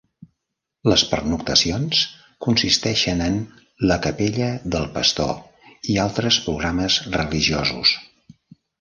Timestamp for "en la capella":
3.27-4.51